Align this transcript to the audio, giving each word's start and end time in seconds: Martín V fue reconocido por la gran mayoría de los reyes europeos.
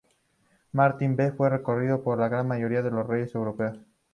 Martín 0.71 1.15
V 1.15 1.31
fue 1.33 1.51
reconocido 1.51 2.01
por 2.01 2.17
la 2.17 2.27
gran 2.27 2.47
mayoría 2.47 2.81
de 2.81 2.89
los 2.89 3.05
reyes 3.05 3.35
europeos. 3.35 3.77